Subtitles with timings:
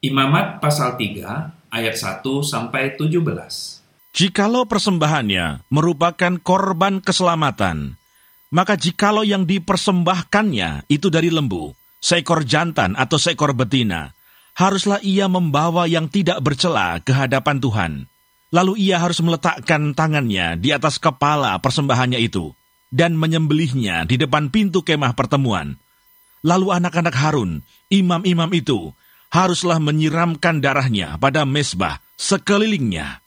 [0.00, 3.20] Imamat pasal 3 ayat 1 sampai 17.
[4.16, 8.00] Jikalau persembahannya merupakan korban keselamatan,
[8.48, 14.16] maka jikalau yang dipersembahkannya itu dari lembu, seekor jantan atau seekor betina,
[14.56, 17.92] haruslah ia membawa yang tidak bercela ke hadapan Tuhan.
[18.56, 22.56] Lalu ia harus meletakkan tangannya di atas kepala persembahannya itu
[22.88, 25.76] dan menyembelihnya di depan pintu kemah pertemuan.
[26.40, 27.60] Lalu anak-anak Harun,
[27.92, 28.96] imam-imam itu,
[29.30, 33.22] haruslah menyiramkan darahnya pada mesbah sekelilingnya.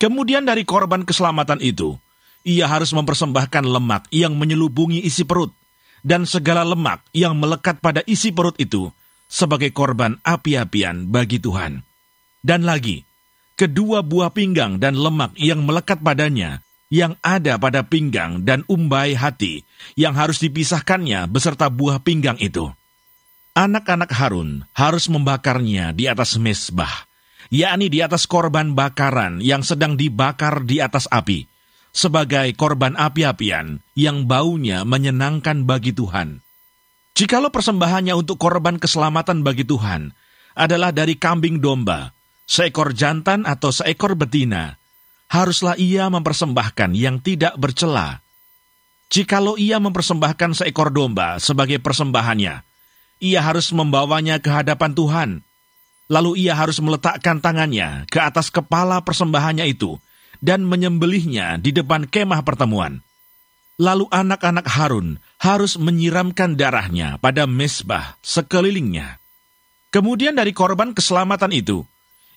[0.00, 2.00] Kemudian dari korban keselamatan itu,
[2.46, 5.52] ia harus mempersembahkan lemak yang menyelubungi isi perut,
[6.00, 8.88] dan segala lemak yang melekat pada isi perut itu
[9.28, 11.84] sebagai korban api-apian bagi Tuhan.
[12.40, 13.04] Dan lagi,
[13.60, 19.68] kedua buah pinggang dan lemak yang melekat padanya, yang ada pada pinggang dan umbai hati,
[20.00, 22.72] yang harus dipisahkannya beserta buah pinggang itu.
[23.50, 27.10] Anak-anak Harun harus membakarnya di atas mesbah,
[27.50, 31.50] yakni di atas korban bakaran yang sedang dibakar di atas api,
[31.90, 36.38] sebagai korban api-apian yang baunya menyenangkan bagi Tuhan.
[37.18, 40.14] Jikalau persembahannya untuk korban keselamatan bagi Tuhan
[40.54, 42.14] adalah dari kambing domba,
[42.46, 44.78] seekor jantan atau seekor betina,
[45.26, 48.22] haruslah ia mempersembahkan yang tidak bercela.
[49.10, 52.69] Jikalau ia mempersembahkan seekor domba sebagai persembahannya,
[53.20, 55.30] ia harus membawanya ke hadapan Tuhan.
[56.10, 60.00] Lalu ia harus meletakkan tangannya ke atas kepala persembahannya itu
[60.42, 62.98] dan menyembelihnya di depan kemah pertemuan.
[63.80, 69.22] Lalu anak-anak Harun harus menyiramkan darahnya pada mesbah sekelilingnya.
[69.88, 71.86] Kemudian dari korban keselamatan itu,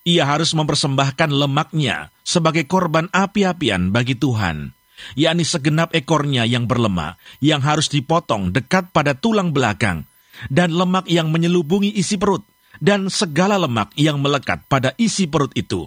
[0.08, 4.72] ia harus mempersembahkan lemaknya sebagai korban api-apian bagi Tuhan,
[5.16, 10.08] yakni segenap ekornya yang berlemak, yang harus dipotong dekat pada tulang belakang,
[10.50, 12.42] dan lemak yang menyelubungi isi perut,
[12.82, 15.86] dan segala lemak yang melekat pada isi perut itu.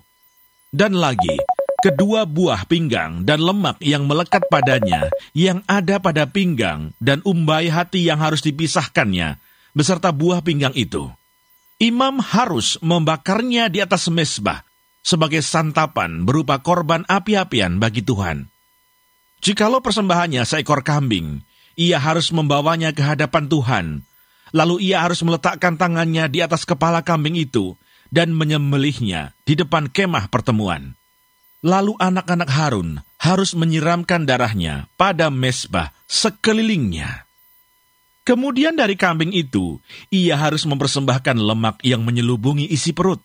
[0.71, 1.39] Dan lagi,
[1.83, 8.03] kedua buah pinggang dan lemak yang melekat padanya, yang ada pada pinggang dan umbai hati
[8.03, 9.39] yang harus dipisahkannya,
[9.71, 11.07] beserta buah pinggang itu
[11.77, 14.65] imam harus membakarnya di atas mesbah
[15.05, 18.49] sebagai santapan berupa korban api-apian bagi Tuhan.
[19.39, 21.45] Jikalau persembahannya seekor kambing,
[21.77, 23.85] ia harus membawanya ke hadapan Tuhan.
[24.55, 27.75] Lalu ia harus meletakkan tangannya di atas kepala kambing itu
[28.07, 30.95] dan menyembelihnya di depan kemah pertemuan.
[31.65, 37.27] Lalu anak-anak Harun harus menyiramkan darahnya pada mesbah sekelilingnya.
[38.27, 39.79] Kemudian dari kambing itu,
[40.11, 43.23] ia harus mempersembahkan lemak yang menyelubungi isi perut,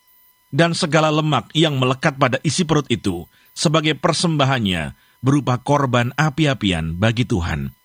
[0.54, 7.26] dan segala lemak yang melekat pada isi perut itu sebagai persembahannya berupa korban api-apian bagi
[7.26, 7.81] Tuhan.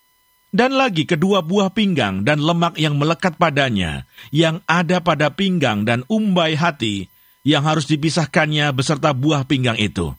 [0.48, 6.08] Dan lagi kedua buah pinggang dan lemak yang melekat padanya, yang ada pada pinggang dan
[6.08, 7.12] umbai hati,
[7.44, 10.16] yang harus dipisahkannya beserta buah pinggang itu.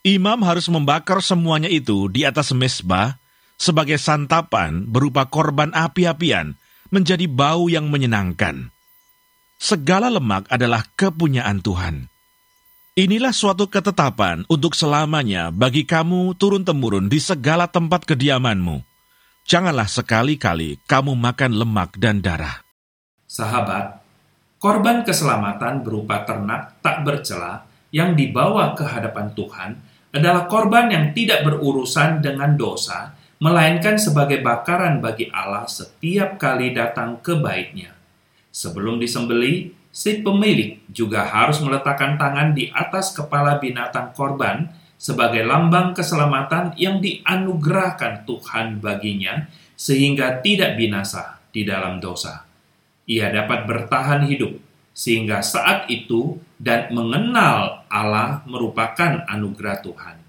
[0.00, 3.20] Imam harus membakar semuanya itu di atas mesbah
[3.60, 6.56] sebagai santapan berupa korban api-apian
[6.88, 8.72] menjadi bau yang menyenangkan.
[9.60, 12.08] Segala lemak adalah kepunyaan Tuhan.
[12.96, 18.89] Inilah suatu ketetapan untuk selamanya bagi kamu turun-temurun di segala tempat kediamanmu.
[19.50, 22.62] Janganlah sekali-kali kamu makan lemak dan darah.
[23.26, 23.98] Sahabat,
[24.62, 29.70] korban keselamatan berupa ternak tak bercela yang dibawa ke hadapan Tuhan
[30.14, 37.18] adalah korban yang tidak berurusan dengan dosa melainkan sebagai bakaran bagi Allah setiap kali datang
[37.18, 37.90] ke baitnya.
[38.54, 45.96] Sebelum disembeli, si pemilik juga harus meletakkan tangan di atas kepala binatang korban sebagai lambang
[45.96, 52.44] keselamatan yang dianugerahkan Tuhan baginya sehingga tidak binasa di dalam dosa.
[53.08, 54.60] Ia dapat bertahan hidup
[54.92, 60.20] sehingga saat itu dan mengenal Allah merupakan anugerah Tuhan.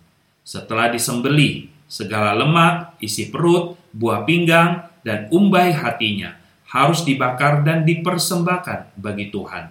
[0.47, 6.39] Setelah disembeli, segala lemak, isi perut, buah pinggang, dan umbai hatinya
[6.71, 9.67] harus dibakar dan dipersembahkan bagi Tuhan.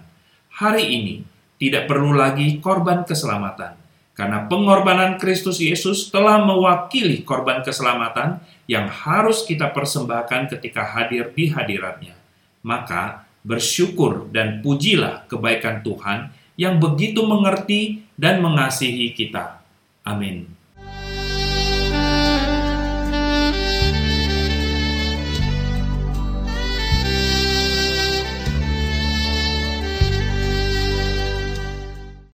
[0.61, 1.25] Hari ini
[1.57, 3.80] tidak perlu lagi korban keselamatan,
[4.21, 8.37] karena pengorbanan Kristus Yesus telah mewakili korban keselamatan
[8.69, 12.13] yang harus kita persembahkan ketika hadir di hadiratnya.
[12.61, 19.65] Maka bersyukur dan pujilah kebaikan Tuhan yang begitu mengerti dan mengasihi kita.
[20.05, 20.45] Amin.